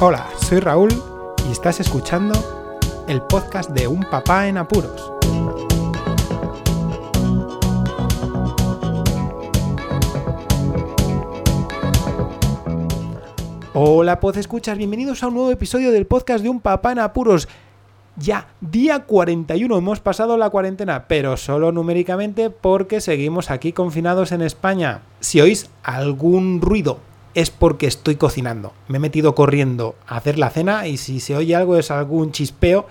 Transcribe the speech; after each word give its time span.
Hola, 0.00 0.28
soy 0.40 0.60
Raúl 0.60 0.90
y 1.48 1.50
estás 1.50 1.80
escuchando 1.80 2.32
el 3.08 3.20
podcast 3.20 3.70
de 3.70 3.88
Un 3.88 4.04
Papá 4.04 4.46
en 4.46 4.56
Apuros. 4.56 5.12
Hola, 13.74 14.20
pod 14.20 14.36
escuchas, 14.36 14.78
bienvenidos 14.78 15.24
a 15.24 15.26
un 15.26 15.34
nuevo 15.34 15.50
episodio 15.50 15.90
del 15.90 16.06
podcast 16.06 16.44
de 16.44 16.48
Un 16.48 16.60
Papá 16.60 16.92
en 16.92 17.00
Apuros. 17.00 17.48
Ya, 18.14 18.46
día 18.60 19.00
41, 19.00 19.78
hemos 19.78 19.98
pasado 19.98 20.36
la 20.36 20.50
cuarentena, 20.50 21.08
pero 21.08 21.36
solo 21.36 21.72
numéricamente 21.72 22.50
porque 22.50 23.00
seguimos 23.00 23.50
aquí 23.50 23.72
confinados 23.72 24.30
en 24.30 24.42
España. 24.42 25.00
Si 25.18 25.40
oís 25.40 25.68
algún 25.82 26.60
ruido 26.60 27.07
es 27.34 27.50
porque 27.50 27.86
estoy 27.86 28.16
cocinando. 28.16 28.72
Me 28.88 28.96
he 28.96 29.00
metido 29.00 29.34
corriendo 29.34 29.94
a 30.06 30.16
hacer 30.16 30.38
la 30.38 30.50
cena 30.50 30.86
y 30.86 30.96
si 30.96 31.20
se 31.20 31.36
oye 31.36 31.54
algo 31.54 31.76
es 31.76 31.90
algún 31.90 32.32
chispeo 32.32 32.86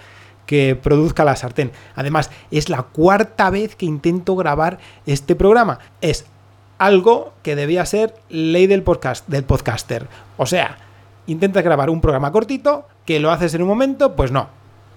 que 0.46 0.76
produzca 0.76 1.26
la 1.26 1.36
sartén. 1.36 1.72
Además, 1.96 2.32
es 2.52 2.70
la 2.70 2.84
cuarta 2.84 3.50
vez 3.50 3.76
que 3.76 3.86
intento 3.86 4.36
grabar 4.36 4.80
este 5.06 5.36
programa. 5.36 5.80
Es 6.02 6.26
algo 6.78 7.34
que 7.44 7.56
debía 7.56 7.86
ser 7.86 8.16
ley 8.30 8.68
del 8.68 8.84
podcast 8.84 9.28
del 9.28 9.44
podcaster. 9.44 10.08
O 10.38 10.46
sea, 10.46 10.78
intentas 11.28 11.64
grabar 11.64 11.90
un 11.90 12.02
programa 12.02 12.32
cortito, 12.32 12.88
que 13.06 13.20
lo 13.20 13.32
haces 13.32 13.54
en 13.54 13.62
un 13.62 13.68
momento, 13.68 14.16
pues 14.16 14.32
no, 14.32 14.50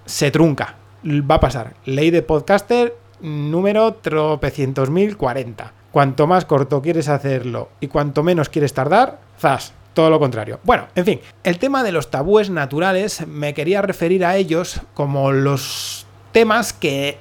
se 0.05 0.31
trunca. 0.31 0.75
Va 1.03 1.35
a 1.35 1.39
pasar. 1.39 1.73
Ley 1.85 2.11
de 2.11 2.21
podcaster 2.21 2.95
número 3.19 3.95
tropecientos 3.95 4.89
mil 4.89 5.17
cuarenta. 5.17 5.73
Cuanto 5.91 6.25
más 6.25 6.45
corto 6.45 6.81
quieres 6.81 7.09
hacerlo 7.09 7.69
y 7.79 7.87
cuanto 7.87 8.23
menos 8.23 8.49
quieres 8.49 8.73
tardar, 8.73 9.19
zas, 9.37 9.73
todo 9.93 10.09
lo 10.09 10.19
contrario. 10.19 10.59
Bueno, 10.63 10.87
en 10.95 11.05
fin, 11.05 11.19
el 11.43 11.59
tema 11.59 11.83
de 11.83 11.91
los 11.91 12.09
tabúes 12.09 12.49
naturales 12.49 13.27
me 13.27 13.53
quería 13.53 13.81
referir 13.81 14.25
a 14.25 14.37
ellos 14.37 14.81
como 14.93 15.31
los 15.31 16.05
temas 16.31 16.71
que 16.71 17.17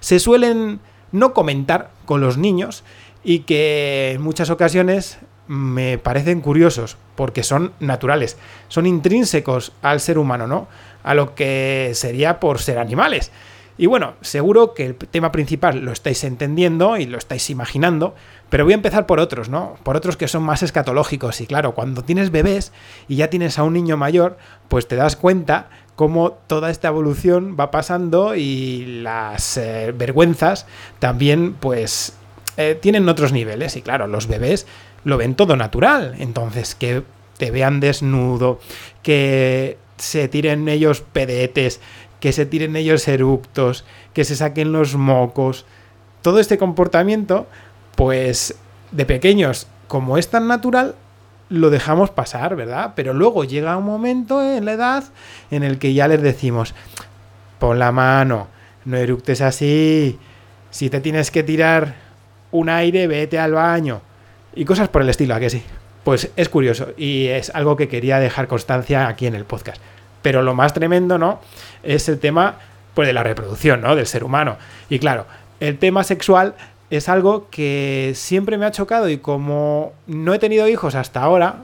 se 0.00 0.20
suelen 0.20 0.80
no 1.10 1.34
comentar 1.34 1.90
con 2.04 2.20
los 2.20 2.36
niños 2.38 2.84
y 3.24 3.40
que 3.40 4.12
en 4.14 4.22
muchas 4.22 4.50
ocasiones 4.50 5.18
me 5.46 5.98
parecen 5.98 6.40
curiosos 6.40 6.96
porque 7.16 7.42
son 7.42 7.72
naturales, 7.80 8.36
son 8.68 8.86
intrínsecos 8.86 9.72
al 9.82 10.00
ser 10.00 10.18
humano, 10.18 10.46
¿no? 10.46 10.68
A 11.02 11.14
lo 11.14 11.34
que 11.34 11.90
sería 11.94 12.40
por 12.40 12.60
ser 12.60 12.78
animales. 12.78 13.30
Y 13.76 13.86
bueno, 13.86 14.14
seguro 14.20 14.72
que 14.72 14.86
el 14.86 14.94
tema 14.94 15.32
principal 15.32 15.80
lo 15.80 15.90
estáis 15.90 16.22
entendiendo 16.22 16.96
y 16.96 17.06
lo 17.06 17.18
estáis 17.18 17.50
imaginando, 17.50 18.14
pero 18.48 18.64
voy 18.64 18.72
a 18.72 18.76
empezar 18.76 19.06
por 19.06 19.18
otros, 19.18 19.48
¿no? 19.48 19.74
Por 19.82 19.96
otros 19.96 20.16
que 20.16 20.28
son 20.28 20.44
más 20.44 20.62
escatológicos. 20.62 21.40
Y 21.40 21.46
claro, 21.46 21.74
cuando 21.74 22.02
tienes 22.04 22.30
bebés 22.30 22.72
y 23.08 23.16
ya 23.16 23.30
tienes 23.30 23.58
a 23.58 23.64
un 23.64 23.72
niño 23.72 23.96
mayor, 23.96 24.38
pues 24.68 24.86
te 24.86 24.94
das 24.94 25.16
cuenta 25.16 25.70
cómo 25.96 26.32
toda 26.46 26.70
esta 26.70 26.88
evolución 26.88 27.56
va 27.58 27.72
pasando 27.72 28.36
y 28.36 29.00
las 29.02 29.56
eh, 29.56 29.92
vergüenzas 29.96 30.66
también, 31.00 31.54
pues, 31.54 32.14
eh, 32.56 32.78
tienen 32.80 33.08
otros 33.08 33.32
niveles. 33.32 33.74
Y 33.76 33.82
claro, 33.82 34.06
los 34.06 34.28
bebés 34.28 34.68
lo 35.02 35.16
ven 35.16 35.34
todo 35.34 35.56
natural. 35.56 36.14
Entonces, 36.18 36.76
que 36.76 37.02
te 37.38 37.50
vean 37.50 37.80
desnudo, 37.80 38.60
que 39.02 39.78
se 39.96 40.28
tiren 40.28 40.68
ellos 40.68 41.00
pedetes, 41.00 41.80
que 42.24 42.32
se 42.32 42.46
tiren 42.46 42.74
ellos 42.74 43.06
eructos, 43.06 43.84
que 44.14 44.24
se 44.24 44.34
saquen 44.34 44.72
los 44.72 44.96
mocos. 44.96 45.66
Todo 46.22 46.40
este 46.40 46.56
comportamiento, 46.56 47.46
pues 47.96 48.54
de 48.92 49.04
pequeños, 49.04 49.66
como 49.88 50.16
es 50.16 50.28
tan 50.28 50.48
natural, 50.48 50.94
lo 51.50 51.68
dejamos 51.68 52.08
pasar, 52.08 52.56
¿verdad? 52.56 52.94
Pero 52.96 53.12
luego 53.12 53.44
llega 53.44 53.76
un 53.76 53.84
momento 53.84 54.42
en 54.42 54.64
la 54.64 54.72
edad 54.72 55.04
en 55.50 55.64
el 55.64 55.78
que 55.78 55.92
ya 55.92 56.08
les 56.08 56.22
decimos, 56.22 56.74
pon 57.58 57.78
la 57.78 57.92
mano, 57.92 58.46
no 58.86 58.96
eructes 58.96 59.42
así, 59.42 60.18
si 60.70 60.88
te 60.88 61.02
tienes 61.02 61.30
que 61.30 61.42
tirar 61.42 61.94
un 62.52 62.70
aire, 62.70 63.06
vete 63.06 63.38
al 63.38 63.52
baño. 63.52 64.00
Y 64.54 64.64
cosas 64.64 64.88
por 64.88 65.02
el 65.02 65.10
estilo, 65.10 65.34
¿a 65.34 65.40
que 65.40 65.50
sí? 65.50 65.62
Pues 66.04 66.30
es 66.36 66.48
curioso 66.48 66.94
y 66.96 67.26
es 67.26 67.50
algo 67.54 67.76
que 67.76 67.88
quería 67.88 68.18
dejar 68.18 68.48
constancia 68.48 69.08
aquí 69.08 69.26
en 69.26 69.34
el 69.34 69.44
podcast. 69.44 69.78
Pero 70.24 70.40
lo 70.40 70.54
más 70.54 70.72
tremendo, 70.72 71.18
¿no? 71.18 71.38
Es 71.82 72.08
el 72.08 72.18
tema 72.18 72.56
pues, 72.94 73.06
de 73.06 73.12
la 73.12 73.22
reproducción, 73.22 73.82
¿no? 73.82 73.94
Del 73.94 74.06
ser 74.06 74.24
humano. 74.24 74.56
Y 74.88 74.98
claro, 74.98 75.26
el 75.60 75.78
tema 75.78 76.02
sexual 76.02 76.54
es 76.88 77.10
algo 77.10 77.48
que 77.50 78.12
siempre 78.14 78.56
me 78.56 78.64
ha 78.64 78.70
chocado 78.70 79.10
y 79.10 79.18
como 79.18 79.92
no 80.06 80.32
he 80.32 80.38
tenido 80.38 80.66
hijos 80.66 80.94
hasta 80.94 81.22
ahora, 81.22 81.56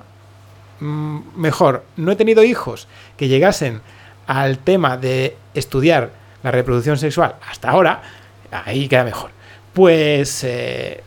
mm, 0.81 1.21
mejor, 1.37 1.84
no 1.97 2.12
he 2.12 2.16
tenido 2.16 2.44
hijos 2.44 2.87
que 3.16 3.28
llegasen 3.28 3.81
al 4.26 4.59
tema 4.59 4.98
de 4.98 5.38
estudiar 5.54 6.10
la 6.42 6.50
reproducción 6.50 6.98
sexual 6.98 7.37
hasta 7.48 7.71
ahora, 7.71 8.03
ahí 8.50 8.88
queda 8.88 9.04
mejor. 9.04 9.31
Pues 9.72 10.44
eh, 10.44 11.03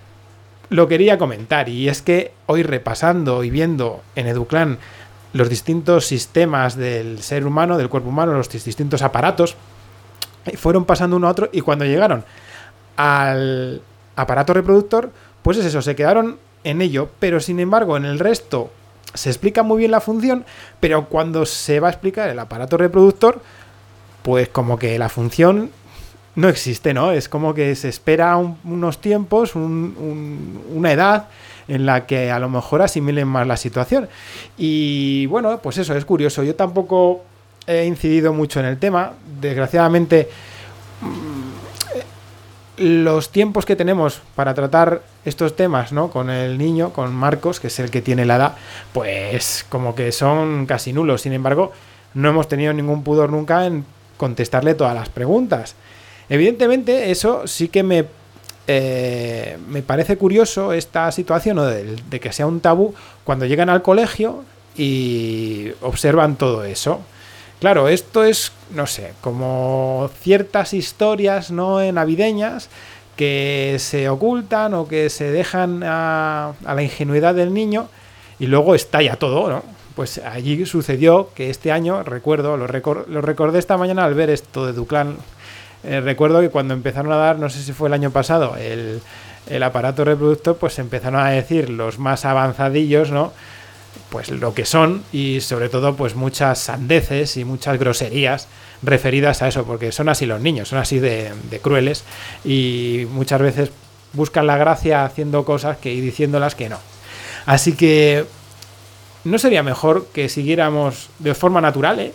lo 0.70 0.88
quería 0.88 1.20
comentar 1.20 1.70
y 1.70 1.88
es 1.88 2.02
que 2.02 2.32
hoy 2.48 2.64
repasando 2.64 3.44
y 3.44 3.52
viendo 3.52 4.02
en 4.16 4.26
Educlan 4.26 4.80
los 5.34 5.50
distintos 5.50 6.06
sistemas 6.06 6.78
del 6.78 7.22
ser 7.22 7.46
humano, 7.46 7.78
del 7.78 7.90
cuerpo 7.90 8.10
humano, 8.10 8.34
los 8.34 8.50
distintos 8.50 9.02
aparatos, 9.02 9.56
fueron 10.56 10.86
pasando 10.86 11.16
uno 11.18 11.28
a 11.28 11.32
otro 11.32 11.50
y 11.52 11.62
cuando 11.62 11.86
llegaron 11.86 12.24
al 12.96 13.82
aparato 14.16 14.54
reproductor, 14.54 15.12
pues 15.42 15.58
es 15.58 15.66
eso, 15.66 15.82
se 15.82 15.96
quedaron 15.96 16.38
en 16.64 16.82
ello, 16.82 17.10
pero 17.20 17.40
sin 17.40 17.60
embargo 17.60 17.98
en 17.98 18.06
el 18.06 18.20
resto 18.20 18.72
se 19.14 19.30
explica 19.30 19.64
muy 19.64 19.80
bien 19.80 19.92
la 19.92 20.02
función, 20.02 20.46
pero 20.80 21.06
cuando 21.06 21.46
se 21.46 21.80
va 21.80 21.88
a 21.88 21.92
explicar 21.92 22.30
el 22.30 22.40
aparato 22.40 22.78
reproductor, 22.78 23.42
pues 24.22 24.50
como 24.50 24.80
que 24.80 24.98
la 24.98 25.10
función 25.10 25.72
no 26.36 26.50
existe, 26.50 26.94
¿no? 26.94 27.12
Es 27.12 27.30
como 27.30 27.54
que 27.54 27.76
se 27.76 27.90
espera 27.90 28.38
unos 28.38 29.02
tiempos, 29.02 29.56
una 29.56 30.92
edad 30.92 31.28
en 31.68 31.86
la 31.86 32.06
que 32.06 32.32
a 32.32 32.40
lo 32.40 32.50
mejor 32.50 32.82
asimilen 32.82 33.28
más 33.28 33.48
la 33.48 33.58
situación. 33.58 34.10
Y 34.58 35.26
bueno, 35.28 35.60
pues 35.62 35.78
eso 35.78 35.96
es 35.96 36.06
curioso. 36.06 36.44
Yo 36.44 36.56
tampoco 36.56 37.24
he 37.68 37.86
incidido 37.86 38.34
mucho 38.34 38.60
en 38.60 38.66
el 38.66 38.78
tema. 38.78 39.14
Desgraciadamente, 39.40 40.30
mm, 41.02 41.54
los 42.78 43.30
tiempos 43.30 43.66
que 43.66 43.76
tenemos 43.76 44.22
para 44.36 44.54
tratar 44.54 45.04
estos 45.26 45.56
temas, 45.56 45.92
¿no? 45.92 46.10
Con 46.10 46.30
el 46.30 46.58
niño, 46.58 46.92
con 46.92 47.14
Marcos, 47.14 47.60
que 47.60 47.68
es 47.68 47.80
el 47.80 47.92
que 47.92 48.02
tiene 48.02 48.26
la 48.26 48.38
edad, 48.38 48.56
pues 48.94 49.66
como 49.70 49.96
que 49.96 50.12
son 50.12 50.66
casi 50.66 50.92
nulos. 50.92 51.22
Sin 51.22 51.34
embargo, 51.34 51.72
no 52.14 52.30
hemos 52.30 52.48
tenido 52.48 52.74
ningún 52.74 53.04
pudor 53.04 53.32
nunca 53.32 53.66
en 53.66 53.86
contestarle 54.18 54.74
todas 54.74 54.96
las 54.96 55.10
preguntas. 55.10 55.76
Evidentemente, 56.30 57.12
eso 57.12 57.48
sí 57.48 57.68
que 57.68 57.84
me 57.84 58.06
eh, 58.68 59.58
me 59.68 59.82
parece 59.82 60.18
curioso 60.18 60.74
esta 60.74 61.12
situación 61.12 61.58
de, 62.10 62.20
que 62.20 62.32
sea 62.32 62.48
un 62.48 62.62
tabú 62.62 62.94
cuando 63.24 63.46
llegan 63.46 63.70
al 63.70 63.82
colegio 63.82 64.46
y 64.78 65.72
observan 65.82 66.36
todo 66.36 66.64
eso. 66.64 67.02
Claro, 67.60 67.88
esto 67.88 68.24
es, 68.24 68.52
no 68.74 68.88
sé, 68.88 69.14
como 69.22 70.10
ciertas 70.22 70.74
historias 70.74 71.52
no 71.52 71.80
navideñas 71.92 72.70
que 73.16 73.78
se 73.80 74.10
ocultan 74.10 74.74
o 74.74 74.88
que 74.88 75.10
se 75.10 75.32
dejan 75.32 75.82
a, 75.84 76.54
la 76.66 76.84
ingenuidad 76.84 77.36
del 77.36 77.54
niño 77.54 77.88
y 78.40 78.48
luego 78.48 78.76
estalla 78.76 79.16
todo, 79.18 79.50
¿no? 79.50 79.64
Pues 79.96 80.18
allí 80.18 80.66
sucedió 80.66 81.30
que 81.36 81.52
este 81.52 81.72
año, 81.72 82.02
recuerdo, 82.02 82.58
lo, 82.58 82.68
lo 82.68 83.22
recordé 83.22 83.60
esta 83.60 83.78
mañana 83.78 84.06
al 84.06 84.16
ver 84.16 84.32
esto 84.32 84.66
de 84.66 84.74
Duclan 84.74 85.18
eh, 85.84 86.00
recuerdo 86.02 86.40
que 86.42 86.50
cuando 86.50 86.74
empezaron 86.74 87.12
a 87.12 87.18
dar, 87.18 87.40
no 87.40 87.50
sé 87.50 87.62
si 87.62 87.74
fue 87.74 87.90
el 87.90 87.94
año 87.94 88.12
pasado, 88.12 88.56
el, 88.58 89.02
aparato 89.64 90.06
reproductor, 90.06 90.56
pues 90.58 90.80
empezaron 90.80 91.20
a 91.20 91.30
decir 91.30 91.70
los 91.70 92.00
más 92.00 92.26
avanzadillos, 92.26 93.12
¿no? 93.12 93.34
Pues 94.10 94.30
lo 94.30 94.54
que 94.54 94.66
son 94.66 95.04
y 95.12 95.42
sobre 95.42 95.70
todo 95.70 95.96
pues 95.96 96.16
muchas 96.16 96.60
sandeces 96.60 97.36
y 97.38 97.46
muchas 97.46 97.78
groserías 97.78 98.48
referidas 98.82 99.42
a 99.42 99.48
eso, 99.48 99.66
porque 99.66 99.92
son 99.92 100.10
así 100.10 100.26
los 100.26 100.40
niños, 100.40 100.70
son 100.70 100.80
así 100.80 101.00
de, 101.00 101.32
crueles 101.62 102.04
y 102.46 103.06
muchas 103.12 103.42
veces 103.42 103.72
buscan 104.14 104.48
la 104.48 104.58
gracia 104.58 105.04
haciendo 105.04 105.44
cosas 105.46 105.78
que, 105.78 105.94
y 105.94 106.00
diciéndolas 106.00 106.56
que 106.56 106.70
no. 106.70 106.80
Así 107.46 107.74
que 107.74 108.26
no 109.26 109.38
sería 109.38 109.64
mejor 109.64 110.08
que 110.14 110.30
siguiéramos 110.30 111.10
de 111.20 111.34
forma 111.34 111.60
natural, 111.60 112.00
¿eh? 112.00 112.14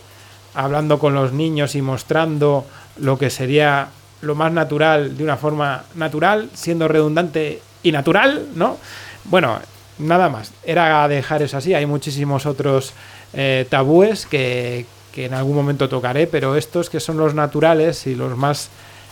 Hablando 0.63 0.99
con 0.99 1.13
los 1.13 1.33
niños 1.33 1.75
y 1.75 1.81
mostrando 1.81 2.65
lo 2.97 3.17
que 3.17 3.29
sería 3.29 3.89
lo 4.21 4.35
más 4.35 4.51
natural 4.51 5.17
de 5.17 5.23
una 5.23 5.37
forma 5.37 5.83
natural, 5.95 6.49
siendo 6.53 6.87
redundante 6.87 7.61
y 7.83 7.91
natural, 7.91 8.47
¿no? 8.55 8.77
Bueno, 9.25 9.59
nada 9.99 10.29
más. 10.29 10.51
Era 10.63 11.07
dejar 11.07 11.41
eso 11.41 11.57
así. 11.57 11.73
Hay 11.73 11.85
muchísimos 11.85 12.45
otros 12.45 12.93
eh, 13.33 13.65
tabúes 13.69 14.25
que, 14.25 14.85
en 15.15 15.33
algún 15.33 15.55
momento 15.55 15.89
tocaré, 15.89 16.27
pero 16.27 16.55
estos 16.55 16.89
que 16.89 17.01
son 17.01 17.17
los 17.17 17.33
naturales 17.33 18.07
y 18.07 18.15
los 18.15 18.37
más 18.37 18.69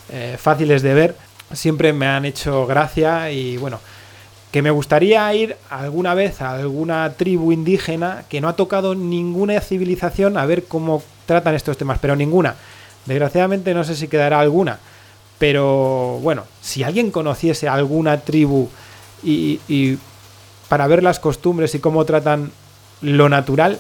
eh, 0.10 0.38
fáciles 0.40 0.82
de 0.82 0.94
ver, 0.94 1.16
siempre 1.52 1.92
me 1.92 2.08
han 2.08 2.24
hecho 2.24 2.66
gracia 2.66 3.30
y 3.30 3.58
bueno, 3.58 3.82
que 4.52 4.62
me 4.62 4.72
gustaría 4.72 5.34
ir 5.34 5.58
alguna 5.70 6.14
vez 6.14 6.42
a 6.42 6.54
alguna 6.54 7.14
tribu 7.14 7.52
indígena 7.52 8.24
que 8.30 8.42
no 8.42 8.48
ha 8.48 8.56
tocado 8.56 8.96
ninguna 8.96 9.60
civilización 9.60 10.38
a 10.38 10.46
ver 10.46 10.66
cómo 10.66 11.04
tratan 11.26 11.56
estos 11.56 11.78
temas, 11.78 12.00
pero 12.00 12.16
ninguna. 12.16 12.56
Desgraciadamente 13.06 13.74
no 13.74 13.84
sé 13.84 13.96
si 13.96 14.08
quedará 14.08 14.40
alguna. 14.40 14.80
Pero 15.38 16.20
bueno, 16.22 16.46
si 16.62 16.84
alguien 16.84 17.12
conociese 17.12 17.68
alguna 17.68 18.22
tribu 18.22 18.70
y, 19.22 19.60
y 19.68 19.98
para 20.68 20.88
ver 20.88 21.04
las 21.04 21.20
costumbres 21.20 21.76
y 21.76 21.80
cómo 21.80 22.06
tratan 22.06 22.52
lo 23.02 23.30
natural, 23.30 23.80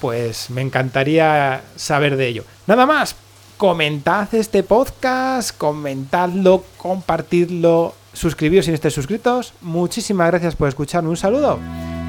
pues 0.00 0.50
me 0.50 0.60
encantaría 0.60 1.62
saber 1.74 2.16
de 2.16 2.28
ello. 2.28 2.44
Nada 2.66 2.86
más, 2.86 3.16
comentad 3.56 4.34
este 4.34 4.62
podcast, 4.62 5.56
comentadlo, 5.56 6.64
compartidlo, 6.76 7.94
suscribíos 8.12 8.66
si 8.66 8.70
no 8.70 8.74
estáis 8.74 8.94
suscritos. 8.94 9.54
Muchísimas 9.60 10.28
gracias 10.28 10.56
por 10.56 10.68
escucharme, 10.68 11.08
un 11.08 11.16
saludo 11.16 11.58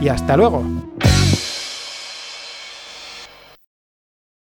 y 0.01 0.09
hasta 0.09 0.37
luego. 0.37 0.63